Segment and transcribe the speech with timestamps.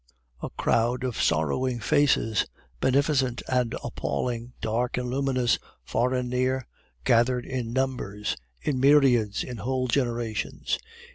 [0.41, 2.47] A crowd of sorrowing faces,
[2.79, 6.65] beneficent and appalling, dark and luminous, far and near,
[7.03, 10.79] gathered in numbers, in myriads, in whole generations.